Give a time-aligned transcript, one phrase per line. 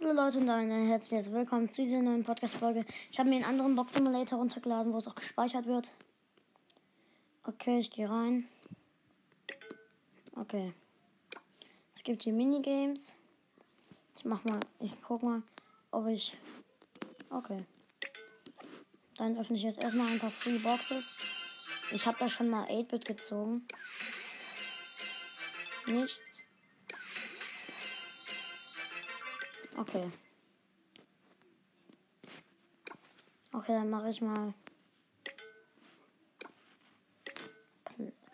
[0.00, 2.84] Hallo Leute und ein herzliches Willkommen zu dieser neuen Podcast-Folge.
[3.10, 5.92] Ich habe mir einen anderen Box Simulator runtergeladen, wo es auch gespeichert wird.
[7.42, 8.46] Okay, ich gehe rein.
[10.36, 10.72] Okay.
[11.92, 13.16] Es gibt hier Minigames.
[14.16, 15.42] Ich mach mal, ich guck mal,
[15.90, 16.38] ob ich.
[17.30, 17.64] Okay.
[19.16, 21.16] Dann öffne ich jetzt erstmal ein paar Free Boxes.
[21.90, 23.66] Ich habe da schon mal 8-Bit gezogen.
[25.86, 26.37] Nichts.
[29.78, 30.10] Okay.
[33.52, 34.52] Okay, dann mache ich mal.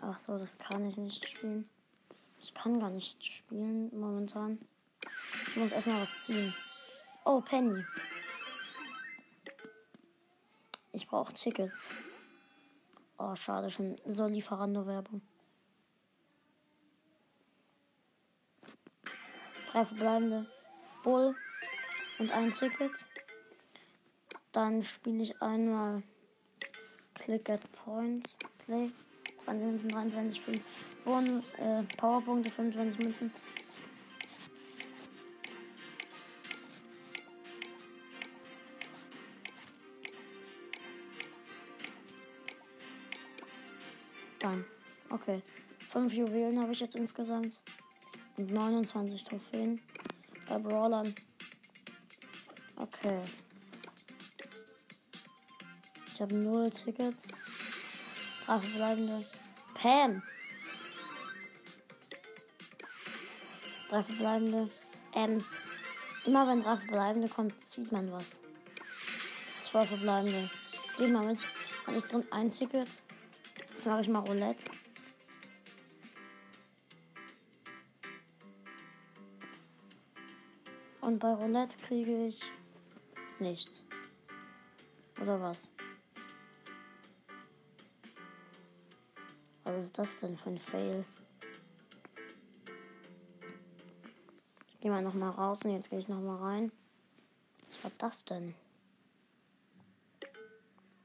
[0.01, 1.69] Ach so, das kann ich nicht spielen.
[2.41, 4.59] Ich kann gar nicht spielen momentan.
[5.48, 6.55] Ich muss erstmal was ziehen.
[7.25, 7.84] Oh, Penny.
[10.92, 11.91] Ich brauche Tickets.
[13.19, 15.20] Oh, schade, schon so Lieferando-Werbung.
[19.73, 20.47] Drei verbleibende
[21.05, 21.37] Bull
[22.19, 22.91] und ein Ticket.
[24.53, 26.03] Dann spiele ich einmal
[27.15, 28.34] Click at Point.
[28.65, 28.91] Play.
[29.45, 30.62] 20 23, 5
[31.05, 33.31] Bonus, äh, Powerpunkte, 25 Münzen.
[44.39, 44.65] Dann.
[45.11, 45.43] Okay.
[45.91, 47.61] 5 Juwelen habe ich jetzt insgesamt.
[48.37, 49.81] Und 29 Trophäen.
[50.48, 51.14] Bei Brawlern.
[52.77, 53.20] Okay.
[56.06, 57.28] Ich habe 0 Tickets.
[58.45, 59.25] Drei verbleibende.
[59.75, 60.22] Pam.
[63.89, 64.70] Drei verbleibende.
[65.12, 65.61] Ems.
[66.27, 68.41] Immer wenn drei verbleibende kommt, zieht man was.
[69.61, 70.50] Zwei verbleibende.
[70.97, 71.39] Gehen wir mit.
[71.87, 72.89] Habe ich drin ein Ticket.
[73.75, 74.65] Jetzt mache ich mal Roulette.
[81.05, 82.41] Und bei Roulette kriege ich
[83.38, 83.84] nichts.
[85.20, 85.70] Oder was?
[89.64, 91.04] Was ist das denn für ein Fail?
[94.69, 96.72] Ich gehe mal noch mal raus und jetzt gehe ich noch mal rein.
[97.66, 98.54] Was war das denn?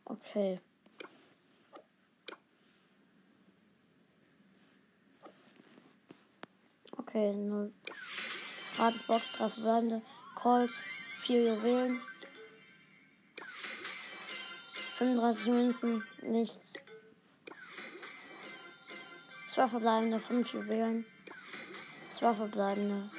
[0.06, 0.62] Okay.
[6.96, 7.74] Okay, null.
[8.80, 10.02] Gratis Box, drei verbleibende.
[10.36, 12.00] Colt, vier Juwelen.
[14.98, 16.76] 35 Münzen, nichts.
[19.54, 21.06] Zwei verbleibende, fünf Juwelen.
[22.10, 23.12] Zwei verbleibende,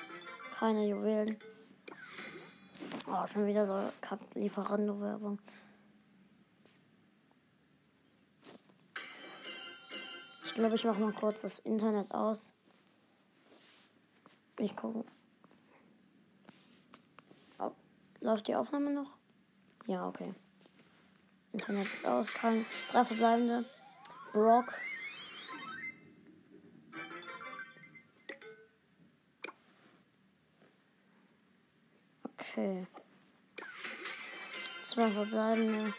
[0.58, 1.38] keine Juwelen.
[3.06, 3.92] Oh, schon wieder so
[4.40, 5.38] Lieferando-Werbung.
[10.46, 12.50] Ich glaube, ich mache mal kurz das Internet aus.
[14.58, 15.04] Ich gucke.
[18.20, 19.16] Läuft die Aufnahme noch?
[19.86, 20.34] Ja, okay.
[21.52, 22.32] Internet ist aus.
[22.34, 23.64] Kein, drei verbleibende.
[24.32, 24.74] Brock.
[32.24, 32.86] Okay.
[34.82, 35.94] Zwei verbleibende.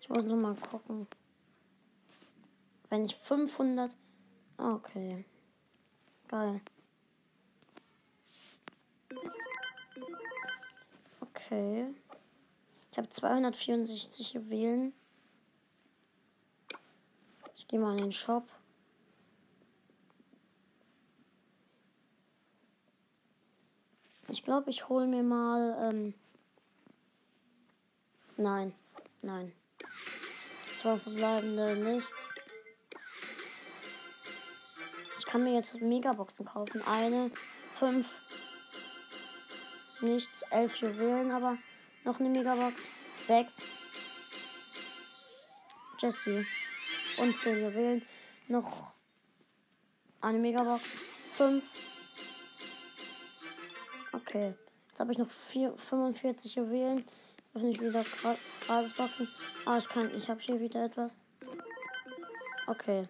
[0.00, 1.06] Ich muss nur mal gucken.
[2.88, 3.94] Wenn ich 500.
[4.56, 5.24] Okay.
[6.28, 6.60] Geil.
[11.54, 11.86] Okay.
[12.90, 14.92] Ich habe 264 Juwelen.
[17.54, 18.48] Ich gehe mal in den Shop.
[24.26, 25.92] Ich glaube, ich hole mir mal.
[25.92, 26.14] Ähm
[28.36, 28.74] nein,
[29.22, 29.52] nein.
[30.72, 32.34] Zwei verbleibende nichts.
[35.20, 36.82] Ich kann mir jetzt Megaboxen kaufen.
[36.82, 38.08] Eine, fünf,
[40.04, 41.56] nichts, elf Juwelen, aber
[42.04, 42.88] noch eine Megabox.
[43.26, 43.62] Sechs.
[45.98, 46.44] Jesse.
[47.18, 48.02] Und zehn Juwelen.
[48.48, 48.92] Noch
[50.20, 50.82] eine Megabox.
[51.32, 51.64] Fünf.
[54.12, 54.54] Okay.
[54.88, 57.04] Jetzt habe ich noch vier, 45 Juwelen.
[57.54, 58.04] Öffne ich wieder
[58.66, 59.28] Gratisboxen.
[59.64, 60.10] Ah, ich kann.
[60.16, 61.20] Ich habe hier wieder etwas.
[62.66, 63.08] Okay.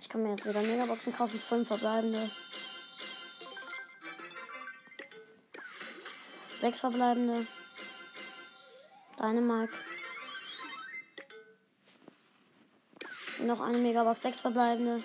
[0.00, 1.38] Ich kann mir jetzt wieder Megaboxen kaufen.
[1.38, 2.30] Fünf verbleibende.
[6.62, 7.44] Sechs verbleibende.
[9.18, 9.72] Dynamite.
[13.40, 14.22] Noch eine Megabox.
[14.22, 15.02] Sechs verbleibende.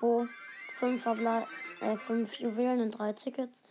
[0.00, 0.26] Bo.
[0.80, 1.48] Fünf verbleibende.
[1.82, 3.62] Äh, fünf Juwelen und drei Tickets.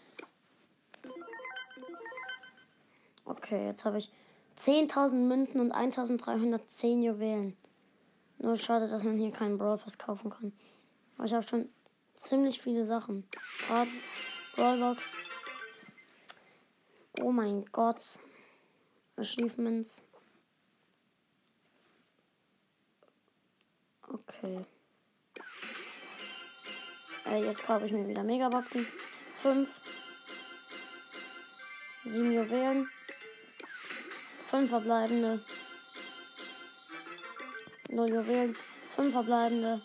[3.25, 4.09] Okay, jetzt habe ich
[4.57, 7.57] 10.000 Münzen und 1.310 Juwelen.
[8.37, 10.53] Nur schade, dass man hier keinen Brawl Pass kaufen kann.
[11.17, 11.67] Aber ich habe schon
[12.15, 13.27] ziemlich viele Sachen.
[13.67, 13.89] Gerade
[14.55, 15.28] Brawlbox.
[17.21, 18.19] Oh mein Gott.
[19.17, 20.03] Achievements.
[24.07, 24.65] Okay.
[27.25, 28.85] Äh, jetzt kaufe ich mir wieder Megaboxen.
[28.85, 29.69] 5.
[32.05, 32.89] 7 Juwelen.
[34.49, 35.43] 5 verbleibende.
[37.89, 38.55] 0 Juwelen.
[38.55, 39.81] 5 verbleibende.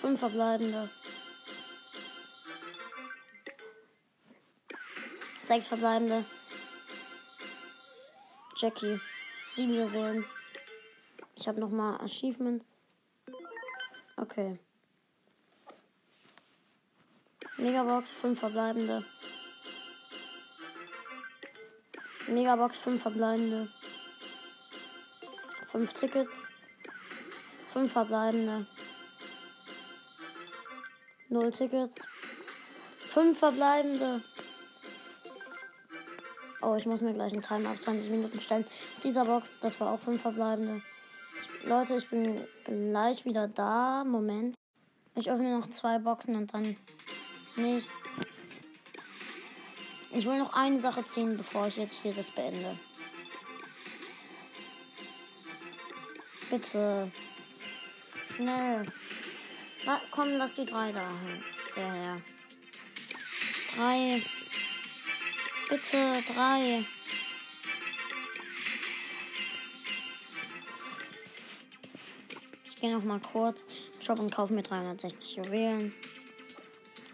[0.00, 0.88] 5 verbleibende.
[5.46, 6.24] 6 verbleibende.
[8.56, 9.00] Jackie.
[9.50, 10.24] 7 Juwelen.
[11.36, 12.66] Ich habe nochmal Achievements.
[14.16, 14.58] Okay.
[17.58, 19.04] Megabox, 5 verbleibende.
[22.26, 23.68] Megabox, 5 verbleibende.
[25.70, 26.48] 5 Tickets.
[27.72, 28.66] 5 verbleibende.
[31.28, 32.04] 0 Tickets.
[33.14, 34.24] 5 verbleibende.
[36.66, 38.66] Oh, ich muss mir gleich einen Timer auf 20 Minuten stellen.
[39.04, 40.82] Dieser Box, das war auch 5 verbleibende.
[41.64, 44.02] Leute, ich bin gleich wieder da.
[44.02, 44.56] Moment.
[45.14, 46.76] Ich öffne noch zwei Boxen und dann
[47.54, 48.10] nichts.
[50.10, 52.76] Ich will noch eine Sache ziehen, bevor ich jetzt hier das beende.
[56.50, 57.12] Bitte.
[58.34, 58.86] Schnell.
[59.84, 61.12] Na, komm, lass die drei da.
[61.76, 62.20] Der Herr.
[63.76, 64.20] Drei.
[65.68, 66.84] Bitte, drei.
[72.64, 73.66] Ich gehe noch mal kurz
[74.00, 75.92] Shop und kaufe mir 360 Juwelen.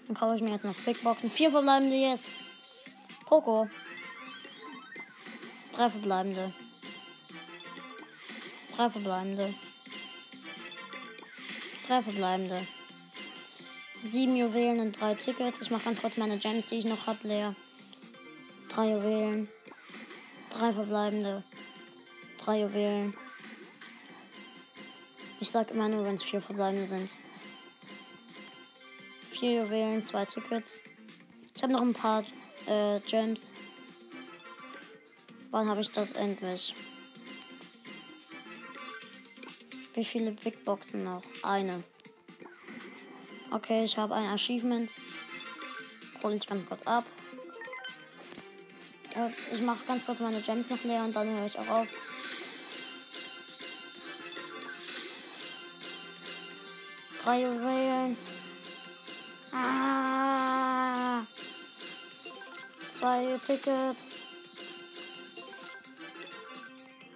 [0.07, 1.31] Dann kaufe ich mir jetzt noch Big Boxen.
[1.31, 2.33] Vier verbleibende, yes.
[3.25, 3.69] Poco.
[5.75, 6.53] Drei verbleibende.
[8.77, 9.55] Drei verbleibende.
[11.87, 12.67] Drei verbleibende.
[14.05, 15.63] Sieben Juwelen und drei Tickets.
[15.63, 17.55] Ich mache ganz kurz meine Gems, die ich noch habe, leer.
[18.75, 19.49] Drei Juwelen.
[20.49, 21.45] Drei verbleibende.
[22.43, 23.13] Drei Juwelen.
[25.41, 27.13] Ich sag immer nur, wenn es vier verbleibende sind.
[29.31, 30.79] Vier Juwelen, zwei Tickets.
[31.55, 32.25] Ich habe noch ein paar
[32.67, 33.51] äh, Gems.
[35.51, 36.75] Wann habe ich das endlich?
[39.93, 41.23] Wie viele Big Boxen noch?
[41.43, 41.85] Eine.
[43.51, 44.89] Okay, ich habe ein Achievement.
[46.23, 47.05] Hol ich ganz kurz ab.
[49.53, 51.89] Ich mache ganz kurz meine Gems noch leer und dann höre ich auch auf.
[57.23, 58.17] Drei Juwelen.
[59.53, 61.23] Ah.
[62.89, 64.17] Zwei Tickets.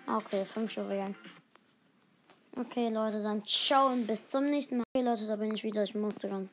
[0.07, 1.17] Okay, fünf Juwelen.
[2.57, 4.07] Okay, Leute, dann schauen.
[4.07, 4.85] Bis zum nächsten Mal.
[4.95, 5.83] Okay, Leute, da bin ich wieder.
[5.83, 6.51] Ich musste ganz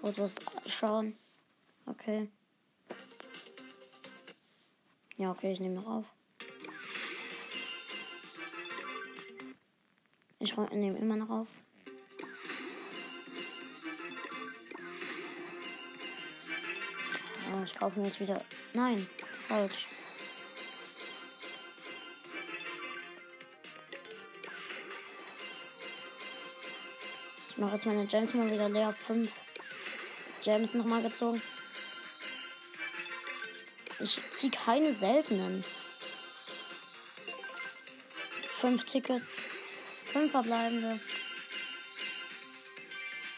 [0.00, 0.34] kurz was
[0.66, 1.14] schauen.
[1.86, 2.28] Okay.
[5.18, 6.04] Ja, okay, ich nehme noch auf.
[10.38, 11.48] Ich nehme immer noch auf.
[17.54, 18.44] Oh, ich kaufe mir jetzt wieder.
[18.74, 19.06] Nein,
[19.40, 19.86] falsch.
[27.50, 28.92] Ich mache jetzt meine Gems mal wieder leer.
[28.92, 29.32] Fünf
[30.44, 31.40] Gems nochmal gezogen.
[34.06, 35.64] Ich ziehe keine seltenen.
[38.52, 39.42] Fünf Tickets.
[40.12, 41.00] Fünf verbleibende.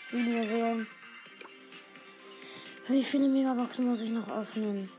[0.05, 0.87] Sieben Juwelen.
[2.87, 4.91] Wie viele Megaboxen muss ich noch öffnen?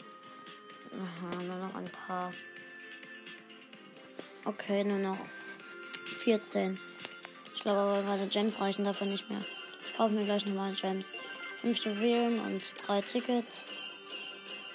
[0.91, 2.33] Aha, nur noch ein paar.
[4.45, 5.19] Okay, nur noch
[6.23, 6.79] 14.
[7.53, 9.45] Ich glaube aber meine Gems reichen dafür nicht mehr.
[9.87, 11.09] Ich kaufe mir gleich nochmal Gems.
[11.61, 13.65] 5 Juwelen und 3 Tickets.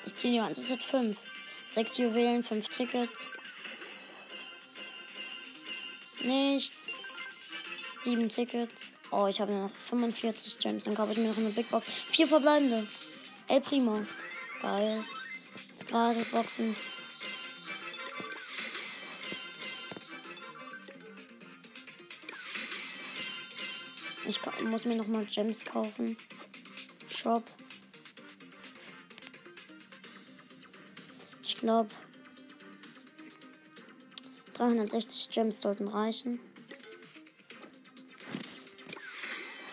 [0.07, 1.17] Ich ziehe die ganze Zeit 5.
[1.71, 3.29] 6 Juwelen, 5 Tickets.
[6.23, 6.91] Nichts.
[7.97, 8.91] 7 Tickets.
[9.11, 10.85] Oh, ich habe noch 45 Gems.
[10.85, 11.87] Dann kaufe ich mir noch eine Big Box.
[12.13, 12.87] 4 verbleibende.
[13.49, 14.07] El Primo.
[14.63, 15.05] Geil.
[15.71, 16.75] Jetzt gerade Boxen.
[24.27, 26.17] Ich muss mir noch mal Gems kaufen.
[27.09, 27.43] Shop.
[31.65, 31.89] Glaube
[34.55, 36.39] 360 Gems sollten reichen.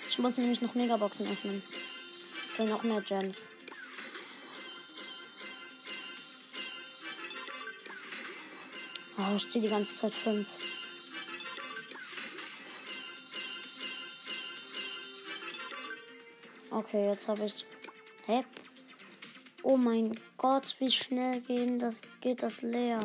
[0.10, 1.62] Ich muss nämlich noch Megaboxen öffnen.
[2.56, 3.48] Für noch mehr Gems.
[9.18, 10.48] Oh, ich ziehe die ganze Zeit fünf.
[16.72, 17.66] Okay, jetzt habe ich.
[18.26, 18.44] Hä?
[19.63, 23.00] Oh mein Gott, wie schnell gehen das, geht das leer.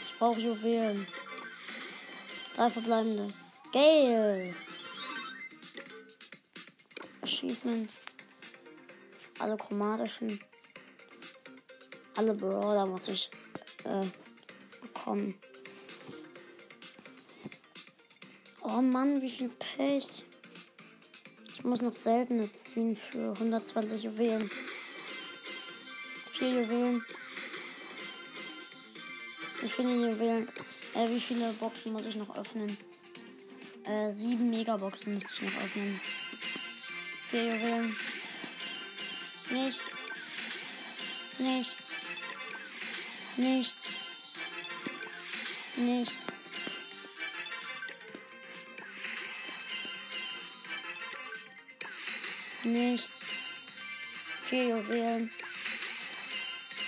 [0.00, 1.06] Ich brauche Juwelen.
[2.56, 3.32] Drei verbleibende.
[3.72, 4.54] Geil.
[7.22, 8.00] Achievements.
[9.38, 10.40] Alle chromatischen.
[12.16, 13.30] Alle Brawler muss ich
[13.84, 14.06] äh,
[14.82, 15.34] bekommen.
[18.62, 20.24] Oh Mann, wie viel Pech.
[21.64, 24.50] Ich muss noch seltene ziehen für 120 Juwelen.
[26.32, 27.02] Vier Juwelen.
[29.62, 30.46] Wie viele Juwelen?
[30.94, 32.76] Äh, wie viele Boxen muss ich noch öffnen?
[33.84, 35.98] Äh, sieben Megaboxen müsste ich noch öffnen.
[37.30, 37.96] Vier Juwelen.
[39.50, 39.84] Nichts.
[41.38, 41.92] Nichts.
[43.38, 43.88] Nichts.
[45.76, 46.43] Nichts.
[52.64, 53.12] Nichts.
[54.48, 55.30] Vier Juwelen.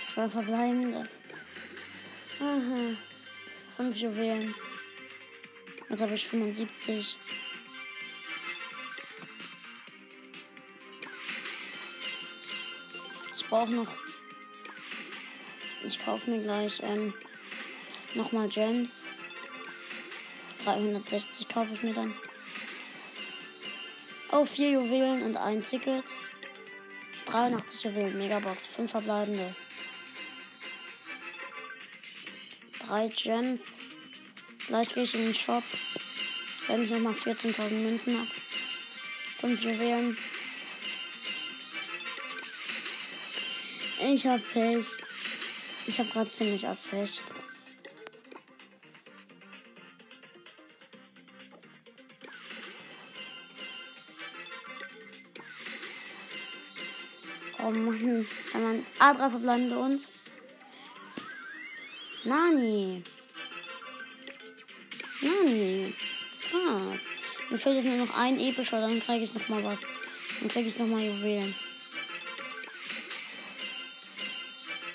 [0.03, 1.07] Zwei verbleibende.
[2.39, 2.95] Aha.
[3.75, 4.55] Fünf Juwelen.
[5.89, 7.17] Jetzt habe ich 75.
[13.35, 13.91] Ich brauche noch.
[15.85, 17.13] Ich kaufe mir gleich ähm,
[18.15, 19.03] nochmal Gems.
[20.65, 22.15] 360 kaufe ich mir dann.
[24.39, 26.03] Oh, vier Juwelen und ein Ticket.
[27.25, 29.55] 83 Juwelen, Megabox, fünf verbleibende.
[32.85, 33.73] Drei Gems.
[34.67, 35.63] Gleich gehe ich in den Shop.
[36.67, 38.29] Wenn ich nochmal 14.000 Münzen habe.
[39.39, 40.15] Fünf Juwelen.
[44.03, 44.85] Ich hab Pech.
[45.87, 47.21] Ich hab gerade ziemlich ab Pech.
[57.67, 60.07] Oh Mann, kann man A3 verbleibende uns.
[62.23, 63.03] Nani.
[65.19, 65.93] Nani.
[66.49, 67.01] Krass.
[67.49, 69.81] Mir fehlt jetzt nur noch ein epischer, dann kriege ich noch mal was.
[70.39, 71.53] Dann kriege ich noch mal Juwelen.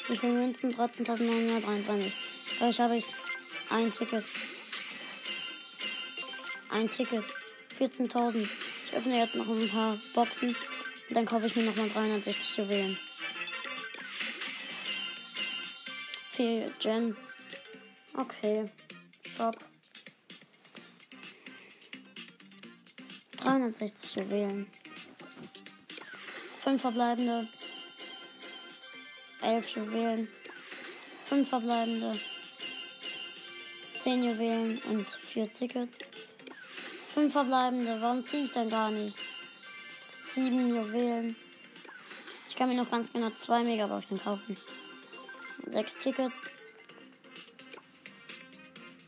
[0.09, 0.75] Wie viele Münzen?
[0.75, 2.11] 13.923.
[2.57, 3.07] Gleich habe ich
[3.69, 4.25] ein Ticket.
[6.71, 7.25] Ein Ticket.
[7.79, 8.49] 14.000.
[8.87, 10.57] Ich öffne jetzt noch ein paar Boxen.
[11.15, 12.99] Dann kaufe ich mir nochmal 360 Juwelen.
[16.33, 17.31] Vier Gems.
[18.17, 18.71] Okay.
[19.37, 19.57] Shop.
[23.37, 24.67] 360 Juwelen.
[26.63, 27.47] Fünf verbleibende.
[29.43, 30.29] Elf Juwelen.
[31.29, 32.21] Fünf verbleibende.
[33.99, 35.99] Zehn Juwelen und vier Tickets.
[37.13, 38.01] Fünf verbleibende.
[38.01, 39.32] Warum ziehe ich denn gar nichts?
[40.35, 41.37] Sieben Juwelen.
[42.49, 44.57] Ich kann mir noch ganz genau zwei Megaboxen kaufen.
[45.67, 46.51] Sechs Tickets.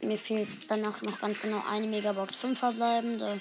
[0.03, 2.37] Mir fehlt danach noch ganz genau eine Megabox.
[2.37, 3.41] Fünf verbleibende.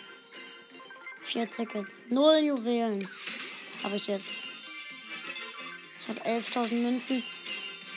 [1.23, 2.03] Vier Tickets.
[2.07, 3.09] Null Juwelen.
[3.83, 4.43] Habe ich jetzt.
[5.99, 7.21] Ich habe 11.000 Münzen.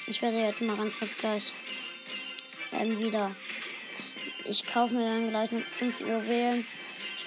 [0.09, 1.53] Ich werde jetzt mal ganz kurz gleich
[2.73, 3.37] ähm, wieder.
[4.47, 6.67] Ich kaufe mir dann gleich noch 5 Juwelen.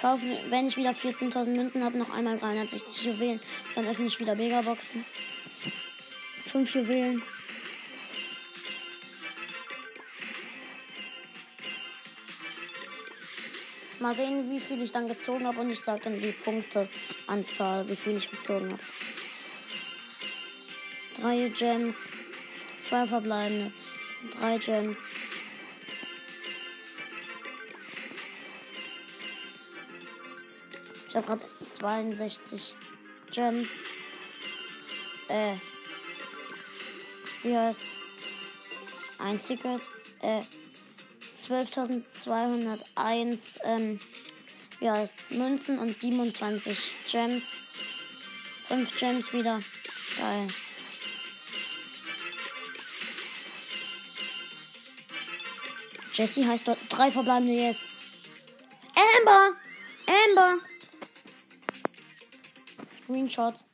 [0.01, 3.41] Kaufe, wenn ich wieder 14.000 Münzen habe, noch einmal 360 Juwelen.
[3.75, 5.03] Dann öffne ich wieder Megaboxen.
[6.51, 7.22] 5 Juwelen.
[14.00, 17.98] Mal sehen, wie viel ich dann gezogen habe und ich sage dann die Punkteanzahl, wie
[17.98, 18.82] viel ich gezogen habe.
[21.20, 21.98] Drei Gems,
[22.79, 23.74] zwei verbleibende,
[24.39, 25.10] drei Gems.
[31.10, 32.75] Ich habe gerade 62
[33.32, 33.68] Gems.
[35.28, 35.56] Äh.
[37.42, 37.82] Wie heißt
[39.18, 39.82] ein Ticket?
[40.22, 40.44] Äh.
[41.34, 44.00] 12.201 ähm,
[44.80, 47.54] wie heißt's, Münzen und 27 Gems.
[48.68, 49.63] 5 Gems wieder.
[50.16, 50.48] Geil.
[56.13, 57.89] Jesse heißt dort drei verbleibende Yes.
[58.94, 59.56] Amber!
[60.06, 60.69] Amber!
[63.10, 63.66] Screenshot.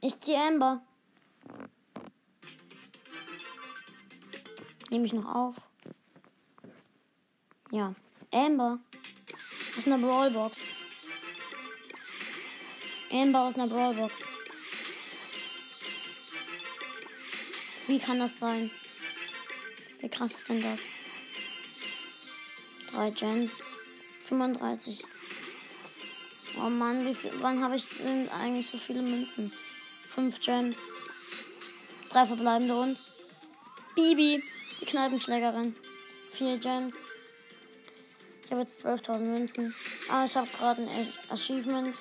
[0.00, 0.82] Ich ziehe Amber.
[4.90, 5.54] Nehme ich noch auf.
[7.70, 7.94] Ja.
[8.32, 8.80] Amber.
[9.78, 10.58] Aus einer Brawlbox.
[13.12, 14.14] Amber aus einer Brawlbox.
[17.86, 18.68] Wie kann das sein?
[20.00, 20.88] Wie krass ist denn das?
[22.90, 23.62] Drei Gems.
[24.26, 25.19] 35.
[26.62, 29.50] Oh Mann, wie viel, wann habe ich denn eigentlich so viele Münzen?
[30.14, 30.78] 5 Gems.
[32.10, 32.98] Drei verbleibende und
[33.94, 34.42] Bibi,
[34.80, 35.74] die Kneipenschlägerin.
[36.34, 36.96] 4 Gems.
[38.44, 39.74] Ich habe jetzt 12.000 Münzen.
[40.10, 41.96] Aber ich habe gerade ein Achievement.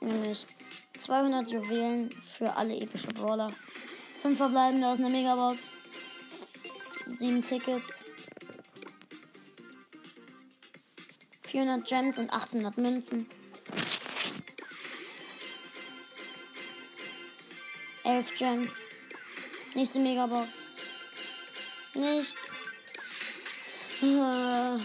[0.00, 0.44] Nämlich
[0.98, 3.50] 200 Juwelen für alle epische Brawler.
[4.22, 5.62] 5 verbleibende aus einer Megabox.
[7.06, 8.07] 7 Tickets.
[11.48, 13.26] 400 Gems und 800 Münzen.
[18.04, 18.72] 11 Gems.
[19.74, 20.62] Nächste Megabox.
[21.94, 22.54] Nichts.
[24.00, 24.80] Wenn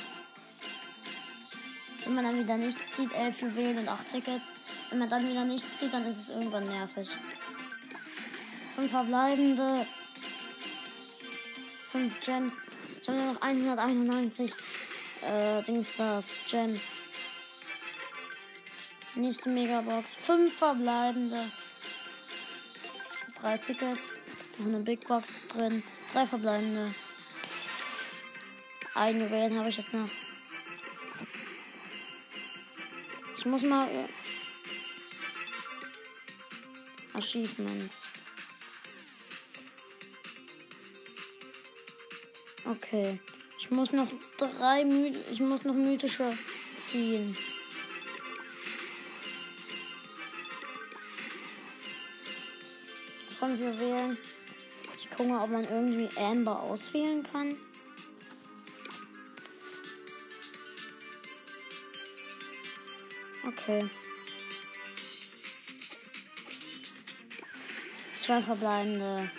[2.15, 4.53] man dann wieder nichts zieht, 11 Juwelen und 8 Tickets.
[4.89, 7.09] Wenn man dann wieder nichts zieht, dann ist es irgendwann nervig.
[8.75, 9.85] 5 verbleibende.
[11.91, 12.61] 5 Gems.
[13.01, 14.53] Ich habe nur noch 191
[15.23, 16.95] äh, Dingstars, Gems.
[19.15, 20.15] Nächste Megabox.
[20.15, 21.51] 5 verbleibende.
[23.41, 24.19] 3 Tickets.
[24.57, 25.83] Noch eine Big Box ist drin.
[26.13, 26.93] 3 verbleibende.
[28.95, 30.09] Ein Juwelen habe ich jetzt noch.
[33.37, 33.87] Ich muss mal.
[33.89, 34.07] Äh,
[37.13, 38.11] Achievements.
[42.65, 43.19] Okay.
[43.63, 44.83] Ich muss noch drei
[45.31, 46.37] ich muss noch mythische
[46.79, 47.35] ziehen.
[53.39, 54.17] Kommen wir wählen.
[54.99, 57.55] Ich gucke mal, ob man irgendwie Amber auswählen kann.
[63.47, 63.89] Okay.
[68.17, 69.31] Zwei verbleibende.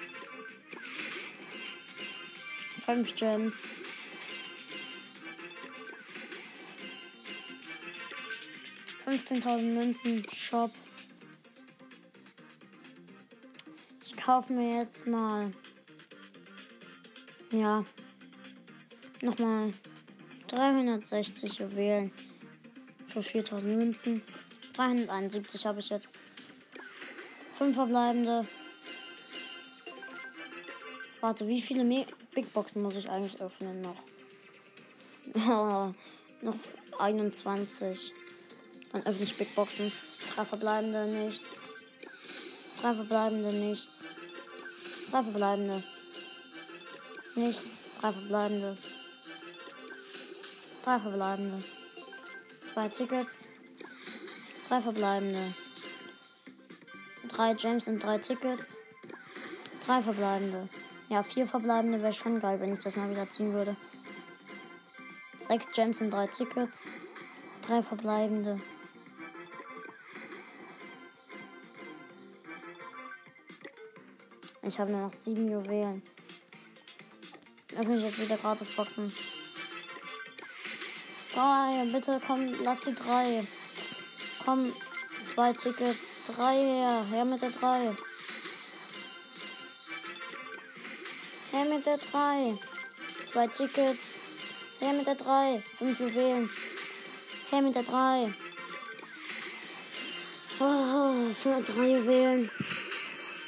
[2.86, 3.64] Fünf Gems.
[9.14, 10.26] Fünfzehntausend Münzen.
[10.28, 10.72] Shop.
[14.04, 15.52] Ich kaufe mir jetzt mal.
[17.52, 17.84] Ja.
[19.22, 19.72] Nochmal
[20.48, 22.10] 360 Juwelen
[23.06, 24.20] für 4000 Münzen.
[24.72, 26.08] 371 habe ich jetzt.
[27.56, 28.44] Fünf verbleibende.
[31.20, 34.02] Warte, wie viele Me Big Boxen muss ich eigentlich öffnen noch?
[36.42, 36.56] noch
[36.98, 38.12] 21.
[38.94, 39.90] Dann öffne ich Big Boxen.
[40.36, 41.42] Drei verbleibende nichts.
[42.80, 44.02] Drei verbleibende nichts.
[45.10, 45.82] Drei verbleibende.
[47.34, 47.80] Nichts.
[48.00, 48.78] Drei verbleibende.
[50.84, 51.64] Drei verbleibende.
[52.62, 53.46] Zwei Tickets.
[54.68, 55.54] Drei verbleibende.
[57.30, 58.78] Drei Gems und drei Tickets.
[59.86, 60.68] Drei verbleibende.
[61.08, 63.74] Ja, vier verbleibende wäre schon geil, wenn ich das mal wieder ziehen würde.
[65.48, 66.84] Sechs Gems und drei Tickets.
[67.66, 68.60] Drei verbleibende.
[74.66, 76.02] Ich habe nur noch sieben Juwelen.
[77.76, 79.12] Öffne ich jetzt wieder gratis Boxen.
[81.34, 83.46] Drei, bitte komm, lass die drei.
[84.42, 84.72] Komm,
[85.20, 86.18] zwei Tickets.
[86.26, 87.94] Drei her, her mit der drei.
[91.50, 92.58] Her mit der drei.
[93.22, 94.18] Zwei Tickets.
[94.80, 95.58] Her mit der drei.
[95.78, 96.48] Fünf Juwelen.
[97.50, 98.32] Her mit der drei.
[100.58, 102.50] Oh, für drei Juwelen.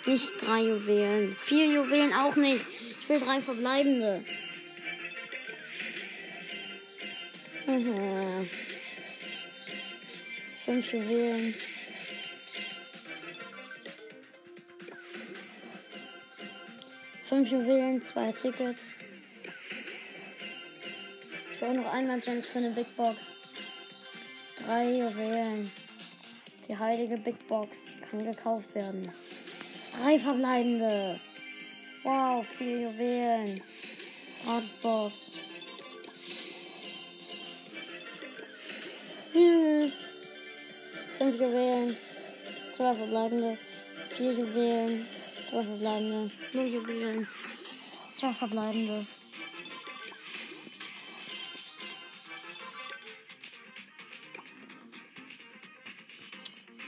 [0.06, 1.34] Nicht drei Juwelen.
[1.34, 2.64] Vier Juwelen auch nicht.
[3.00, 4.24] Ich will drei verbleibende.
[10.64, 11.54] Fünf Juwelen.
[17.28, 18.94] Fünf Juwelen, zwei Tickets.
[21.52, 23.34] Ich brauche noch einmal Gems für eine Big Box.
[24.64, 25.70] Drei Juwelen.
[26.68, 29.12] Die heilige Big Box kann gekauft werden.
[29.98, 31.18] Drei verbleibende.
[32.02, 33.62] Wow, vier Juwelen.
[34.44, 35.30] Gratis Box.
[39.32, 39.92] Hm.
[41.18, 41.96] Fünf Juwelen.
[42.72, 43.58] Zwei verbleibende.
[44.16, 45.06] Vier Juwelen.
[45.42, 46.30] Zwei verbleibende.
[46.52, 47.28] Null Juwelen.
[48.12, 49.06] Zwei verbleibende.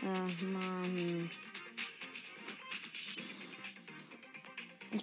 [0.02, 1.30] Ach Mann.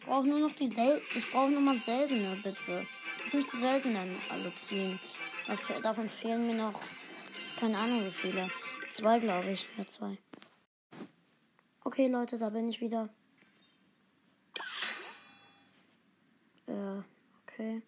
[0.06, 2.86] Brauche nur noch die sel Ich brauche nur mal seltene, bitte.
[3.26, 5.00] Ich möchte die seltenen alle ziehen.
[5.82, 6.80] Davon fehlen mir noch
[7.60, 8.50] keine Ahnung wie viele.
[8.90, 9.66] Zwei, glaube ich.
[9.78, 10.18] Ja, zwei.
[11.84, 13.10] Okay, Leute, da bin ich wieder.
[16.68, 17.02] Äh,
[17.44, 17.82] okay.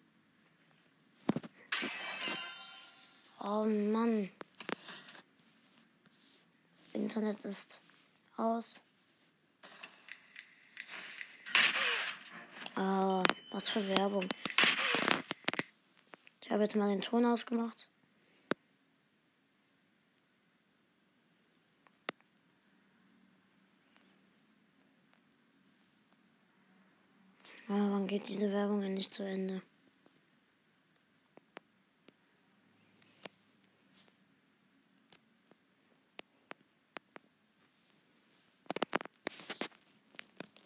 [3.40, 4.30] Oh Mann.
[6.92, 7.82] Internet ist
[8.36, 8.82] aus.
[12.80, 14.28] Ah, was für Werbung.
[16.40, 17.90] Ich habe jetzt mal den Ton ausgemacht.
[27.68, 29.60] Ah, wann geht diese Werbung endlich zu Ende?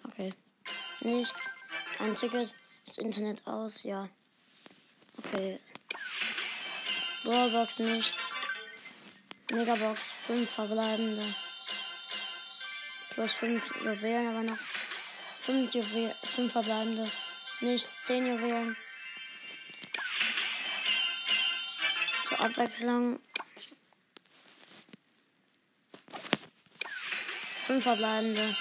[0.05, 0.35] Okay.
[1.01, 1.55] Nichts.
[2.03, 2.53] Ein Ticket.
[2.85, 3.85] Das Internet aus.
[3.85, 4.09] Ja.
[5.19, 5.61] Okay.
[7.23, 8.33] Brawlbox nichts.
[9.53, 10.13] Megabox.
[10.27, 11.23] Fünf verbleibende.
[13.15, 17.09] Plus fünf Juwelen, aber noch fünf, Juwelen, fünf verbleibende.
[17.61, 18.03] Nichts.
[18.03, 18.77] Zehn Juwelen.
[22.27, 23.21] Zur Abwechslung.
[27.67, 28.57] Fünf verbleibende.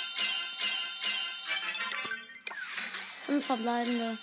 [3.55, 4.17] Verbleibende.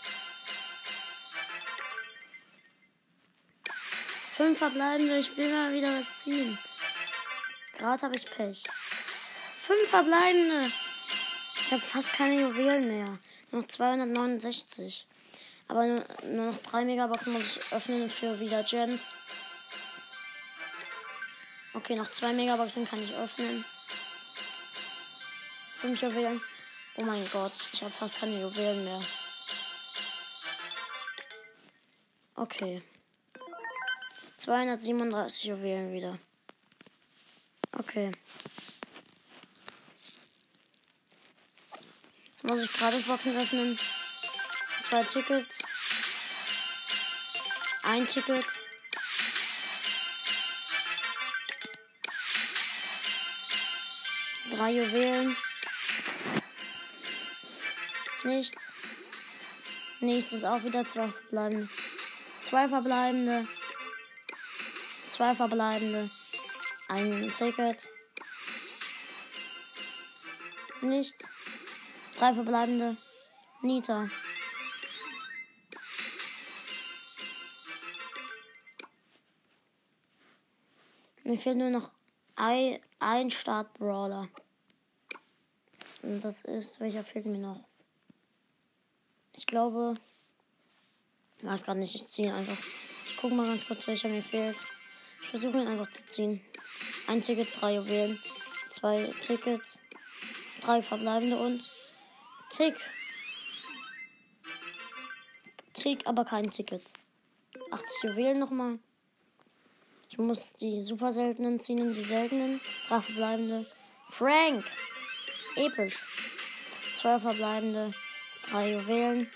[4.37, 5.19] Fünf verbleibende.
[5.19, 6.59] Ich will mal wieder was ziehen.
[7.77, 8.65] Gerade habe ich Pech.
[9.67, 10.73] Fünf verbleibende.
[11.63, 13.19] Ich habe fast keine Juwelen mehr.
[13.51, 15.07] Noch 269.
[15.69, 19.13] Aber nur, nur noch drei Megaboxen muss ich öffnen für wieder Gems.
[21.75, 23.63] Okay, noch zwei Megaboxen kann ich öffnen.
[25.81, 26.41] Fünf Juwelen.
[27.01, 29.01] Oh mein Gott, ich habe fast keine Juwelen mehr.
[32.39, 32.81] Okay.
[34.37, 36.21] 237 Juwelen wieder.
[37.77, 38.13] Okay.
[42.31, 43.77] Jetzt muss ich Gratisboxen öffnen.
[44.81, 45.65] Zwei Tickets.
[47.83, 48.47] Ein Ticket.
[54.53, 55.37] Drei Juwelen.
[58.23, 58.73] Nichts.
[59.99, 61.69] Nächstes auch wieder zwei verbleibende.
[62.49, 63.47] Zwei verbleibende.
[65.09, 66.09] Zwei verbleibende.
[66.89, 67.87] Ein Ticket.
[70.81, 71.31] Nichts.
[72.19, 72.97] Drei verbleibende.
[73.61, 74.09] Nita.
[81.25, 81.91] Mir fehlt nur noch
[82.35, 84.31] ein, ein Start-Brawler.
[86.01, 87.63] Und das ist, welcher fehlt mir noch?
[89.37, 89.93] Ich glaube.
[91.39, 92.59] Ich weiß gerade nicht, ich ziehe einfach.
[93.07, 94.57] Ich gucke mal ganz kurz, welcher mir fehlt.
[95.23, 96.41] Ich versuche ihn einfach zu ziehen.
[97.07, 98.19] Ein Ticket, drei Juwelen.
[98.71, 99.79] Zwei Tickets.
[100.61, 101.63] Drei verbleibende und.
[102.51, 102.75] Tick.
[105.75, 106.93] Tick, aber kein Ticket.
[107.71, 108.79] 80 Juwelen nochmal.
[110.11, 112.61] Ich muss die super seltenen ziehen und die seltenen.
[112.89, 113.67] Drei verbleibende.
[114.11, 114.65] Frank.
[115.55, 116.05] Episch.
[116.95, 117.93] Zwei verbleibende.
[118.51, 119.31] Drei Juwelen.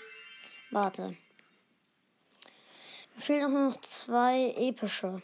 [0.71, 1.15] Warte.
[3.17, 5.21] Fehlen auch noch zwei epische.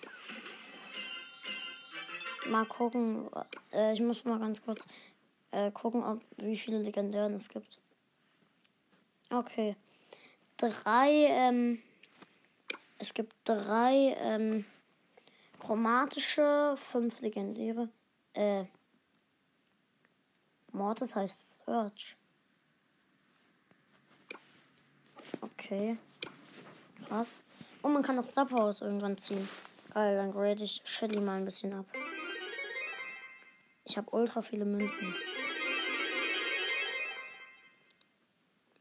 [2.47, 3.29] Mal gucken.
[3.71, 4.87] Äh, ich muss mal ganz kurz
[5.51, 7.79] äh, gucken, ob wie viele legendären es gibt.
[9.29, 9.75] Okay.
[10.57, 11.81] Drei, ähm,
[12.97, 14.65] es gibt drei, ähm,
[15.59, 17.89] chromatische, fünf legendäre.
[18.33, 18.65] Äh,
[20.71, 22.15] Mortis heißt Search.
[25.41, 25.97] Okay.
[27.07, 27.39] Krass.
[27.81, 29.47] Und man kann auch Subhouse irgendwann ziehen.
[29.93, 31.85] Geil, dann grade ich Shelly mal ein bisschen ab.
[33.85, 35.15] Ich habe ultra viele Münzen.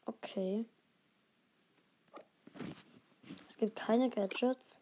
[0.04, 0.66] Okay.
[3.48, 4.78] Es gibt keine Gadgets.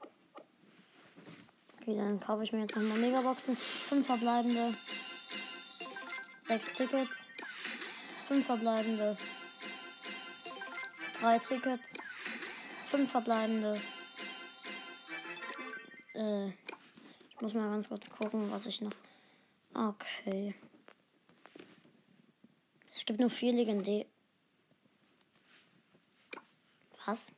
[1.80, 3.54] Okay, dann kaufe ich mir jetzt nochmal Megaboxen.
[3.54, 4.74] Fünf verbleibende.
[6.40, 7.24] Sechs Tickets.
[8.26, 9.16] Fünf verbleibende.
[11.20, 11.94] Drei Tickets.
[12.88, 13.80] Fünf verbleibende.
[16.16, 18.92] Äh, ich muss mal ganz kurz gucken, was ich noch.
[19.74, 20.54] Okay.
[22.94, 24.06] Es gibt nur vier Legendä.
[27.04, 27.34] Was?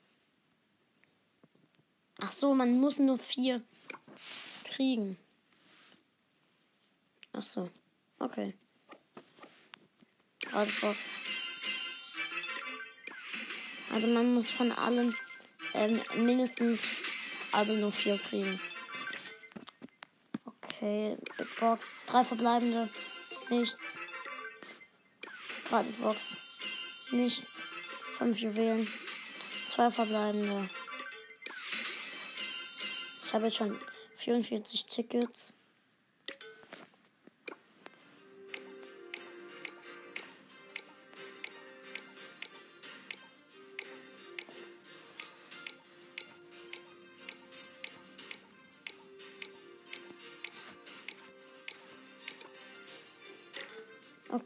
[2.20, 3.62] Ach so, man muss nur vier
[4.64, 5.18] kriegen.
[7.32, 7.68] Ach so.
[8.20, 8.54] Okay.
[10.42, 10.96] Gratisbox.
[13.92, 15.14] Also man muss von allen
[15.74, 16.84] ähm, mindestens
[17.52, 18.60] also nur vier kriegen.
[20.80, 22.06] Okay, Big Box.
[22.06, 22.88] Drei verbleibende.
[23.50, 23.98] Nichts.
[25.68, 26.36] Gratisbox.
[27.10, 27.62] Nichts.
[28.18, 28.86] Fünf Juwelen.
[29.66, 30.70] Zwei verbleibende.
[33.24, 33.76] Ich habe jetzt schon
[34.18, 35.52] 44 Tickets.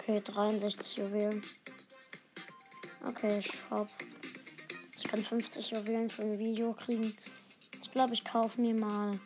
[0.03, 1.43] Okay, 63 Juwelen.
[3.07, 3.89] Okay, Shop.
[4.97, 7.17] Ich kann 50 Juwelen für ein Video kriegen.
[7.81, 9.21] Ich glaube, ich kaufe mir mal.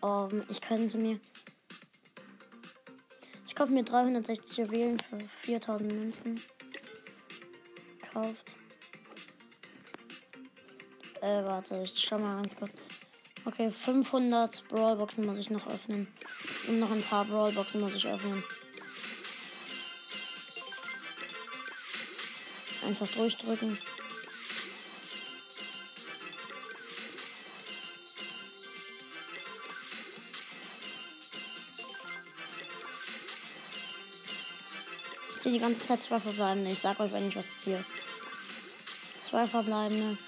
[0.00, 1.20] Um, ich könnte mir.
[3.46, 6.40] Ich kaufe mir 360 Juwelen für 4000 Münzen.
[8.14, 8.46] Kauft.
[11.20, 12.72] Äh, warte, ich schau mal ganz kurz.
[13.46, 16.08] Okay, 500 Brawlboxen muss ich noch öffnen.
[16.66, 18.42] Und noch ein paar Brawlboxen muss ich öffnen.
[22.84, 23.78] Einfach durchdrücken.
[35.34, 36.72] Ich ziehe die ganze Zeit zwei verbleibende.
[36.72, 37.84] Ich sag euch, wenn ich was ziehe.
[39.16, 40.18] Zwei verbleibende.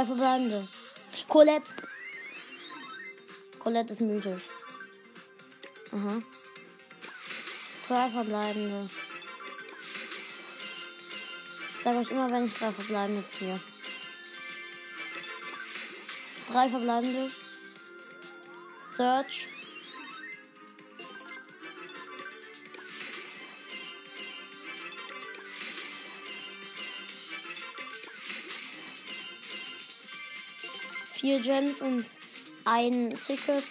[0.00, 0.66] Drei verbleibende.
[1.28, 1.74] Colette.
[3.58, 4.44] Colette ist mythisch.
[5.92, 6.22] Aha.
[7.82, 8.88] Zwei verbleibende.
[11.74, 13.60] Ich sage euch immer, wenn ich drei verbleibende ziehe.
[16.50, 17.30] Drei verbleibende.
[18.80, 19.48] Search.
[31.20, 32.06] Vier Gems und
[32.64, 33.64] ein Ticket.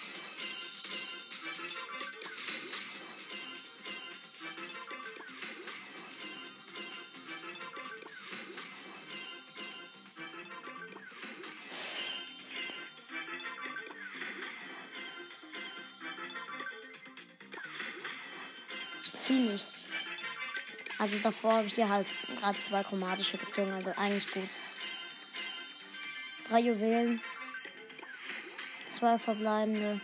[19.30, 19.86] Nichts.
[20.98, 22.08] Also davor habe ich hier halt
[22.40, 24.50] gerade zwei chromatische gezogen, also eigentlich gut.
[26.50, 27.22] Drei Juwelen.
[29.00, 30.02] Zwei verbleibende.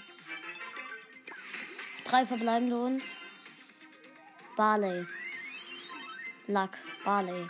[2.05, 3.01] Drei verbleibende und
[4.55, 5.05] Barley.
[6.47, 6.69] Luck.
[7.03, 7.45] Barley.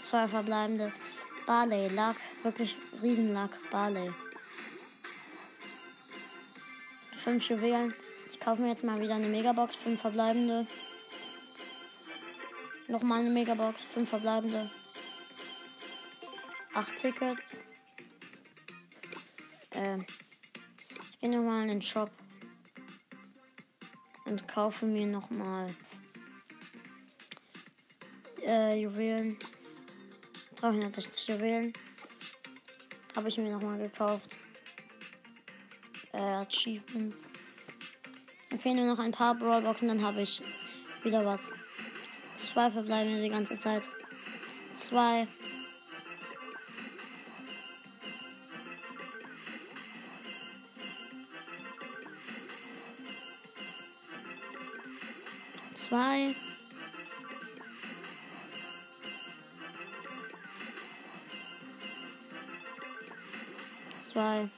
[0.00, 0.92] Zwei verbleibende.
[1.46, 1.86] Barley.
[1.94, 2.16] Luck.
[2.42, 3.50] Wirklich Riesenluck.
[3.70, 4.10] Barley.
[7.22, 7.94] Fünf Juwelen.
[8.32, 9.76] Ich kaufe mir jetzt mal wieder eine Megabox.
[9.76, 10.66] Fünf verbleibende.
[12.88, 13.80] Nochmal eine Megabox.
[13.84, 14.68] Fünf verbleibende.
[16.74, 17.60] Acht Tickets.
[19.78, 19.98] Äh,
[21.10, 22.10] ich gehe nochmal in den Shop.
[24.24, 25.72] Und kaufe mir nochmal
[28.44, 29.38] äh, Juwelen.
[30.56, 31.72] 360 Juwelen.
[33.14, 34.38] Habe ich mir nochmal gekauft.
[36.12, 37.28] Äh, Achievements.
[38.52, 40.42] Okay, nur noch ein paar Brawlboxen, dann habe ich
[41.04, 41.40] wieder was.
[42.36, 43.82] Zwei verbleiben die ganze Zeit.
[44.74, 45.28] Zwei.
[55.88, 56.34] Zwei.
[63.98, 64.48] Zwei.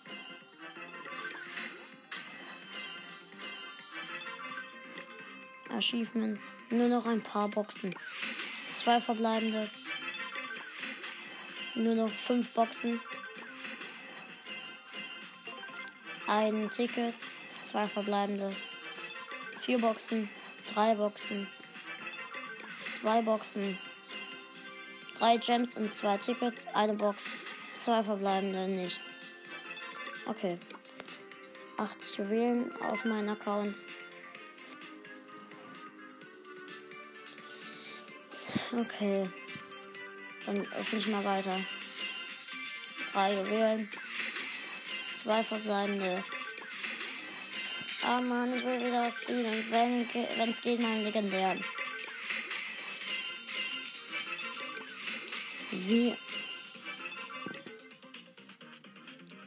[5.71, 6.53] Achievements.
[6.71, 7.95] Nur noch ein paar Boxen.
[8.73, 9.71] Zwei verbleibende.
[11.77, 13.01] Nur noch fünf Boxen.
[16.27, 17.14] Ein Ticket.
[17.62, 18.53] Zwei verbleibende.
[19.64, 20.29] Vier Boxen.
[20.74, 21.48] Drei Boxen.
[22.85, 23.76] Zwei Boxen.
[25.18, 26.68] Drei Gems und zwei Tickets.
[26.74, 27.24] Eine Box.
[27.76, 28.68] Zwei verbleibende.
[28.68, 29.18] Nichts.
[30.26, 30.59] Okay.
[31.76, 33.74] 80 Juwelen auf meinen Account.
[38.72, 39.28] Okay.
[40.46, 41.59] Dann öffne ich mal weiter.
[43.12, 43.90] Drei Juwelen.
[45.22, 46.22] Zwei verbleibende.
[48.12, 49.46] Ah Mann, ich will wieder was ziehen.
[49.46, 51.62] Und wenn es geht, meinen legendären.
[55.70, 56.16] Wie.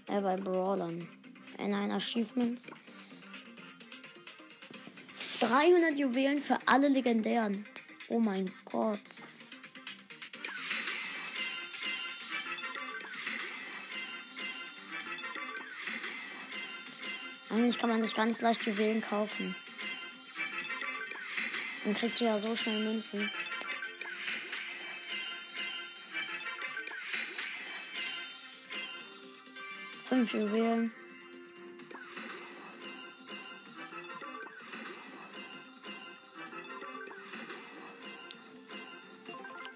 [0.08, 1.10] Äh, bei Brawlern.
[1.58, 2.67] In einer Achievements.
[5.41, 7.65] 300 Juwelen für alle legendären.
[8.08, 9.26] Oh mein Gott.
[17.54, 19.56] Eigentlich kann man sich ganz leicht Juwelen kaufen.
[21.86, 23.30] Man kriegt ja so schnell Münzen.
[30.10, 30.92] Fünf Juwelen.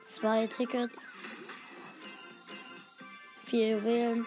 [0.01, 1.09] Zwei Tickets.
[3.45, 4.25] Vier Juwelen.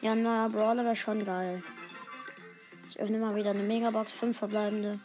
[0.00, 1.62] Ja, ein neuer Brawler wäre schon geil.
[2.94, 4.12] Ich öffne mal wieder eine Megabox.
[4.12, 5.00] Fünf verbleibende.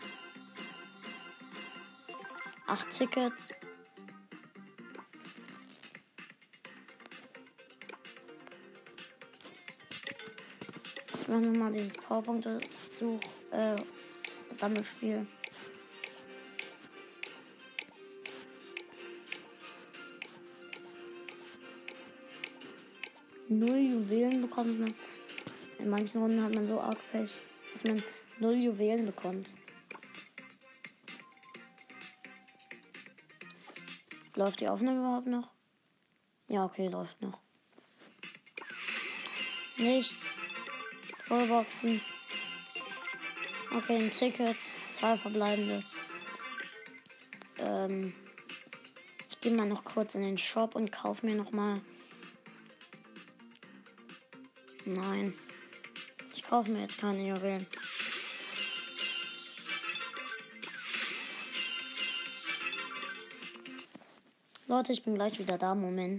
[2.68, 3.56] Acht Tickets.
[11.20, 13.76] Ich mache nochmal dieses Powerpunkte-Such, äh,
[14.56, 15.26] Sammelspiel.
[23.48, 24.94] Null Juwelen bekommt man.
[25.80, 27.32] In manchen Runden hat man so arg Pech,
[27.74, 28.04] dass man
[28.40, 29.54] null Juwelen bekommt.
[34.36, 35.50] Läuft die Aufnahme überhaupt noch?
[36.48, 37.40] Ja, okay, läuft noch.
[39.78, 40.34] Nichts.
[41.28, 42.02] Vollboxen.
[43.76, 44.58] Okay, ein Ticket.
[44.92, 45.84] Zwei verbleibende.
[47.60, 48.14] Ähm,
[49.30, 51.80] ich gehe mal noch kurz in den Shop und kaufe mir noch mal.
[54.86, 55.34] Nein.
[56.50, 57.68] Ich kaufe mir jetzt keine Juwelen.
[64.66, 65.76] Leute, ich bin gleich wieder da.
[65.76, 66.18] Moment.